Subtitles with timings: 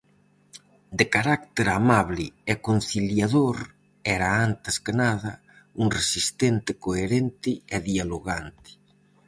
[0.97, 3.57] De carácter amable e conciliador,
[4.17, 5.31] era antes que nada
[5.81, 8.71] un resistente coherente e dialogante.